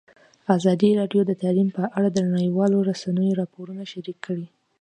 ازادي 0.57 0.89
راډیو 0.99 1.21
د 1.25 1.31
تعلیم 1.41 1.69
په 1.77 1.83
اړه 1.97 2.09
د 2.11 2.19
نړیوالو 2.33 2.77
رسنیو 2.89 3.37
راپورونه 3.41 3.83
شریک 3.91 4.17
کړي. 4.25 4.47